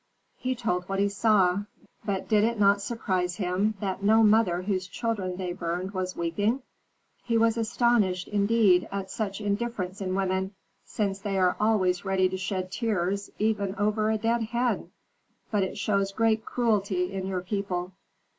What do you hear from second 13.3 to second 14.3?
even over a